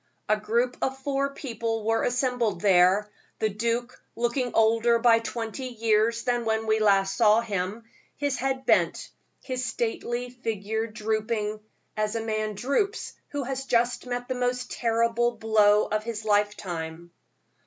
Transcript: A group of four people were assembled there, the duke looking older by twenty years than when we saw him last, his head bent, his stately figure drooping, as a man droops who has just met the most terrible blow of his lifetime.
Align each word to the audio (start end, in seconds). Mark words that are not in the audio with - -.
A 0.27 0.35
group 0.35 0.77
of 0.81 0.97
four 0.97 1.29
people 1.35 1.83
were 1.85 2.01
assembled 2.01 2.59
there, 2.61 3.07
the 3.37 3.49
duke 3.51 4.01
looking 4.15 4.51
older 4.55 4.97
by 4.97 5.19
twenty 5.19 5.67
years 5.67 6.23
than 6.23 6.43
when 6.43 6.65
we 6.65 6.79
saw 7.05 7.39
him 7.39 7.73
last, 7.73 7.85
his 8.17 8.37
head 8.37 8.65
bent, 8.65 9.11
his 9.43 9.63
stately 9.63 10.31
figure 10.31 10.87
drooping, 10.87 11.59
as 11.95 12.15
a 12.15 12.21
man 12.21 12.55
droops 12.55 13.13
who 13.27 13.43
has 13.43 13.65
just 13.65 14.07
met 14.07 14.27
the 14.27 14.33
most 14.33 14.71
terrible 14.71 15.33
blow 15.33 15.85
of 15.85 16.03
his 16.03 16.25
lifetime. 16.25 17.11